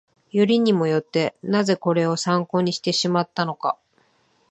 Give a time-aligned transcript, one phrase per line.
[0.31, 3.77] よりにもよって、なぜこれを参考にしてしまったのか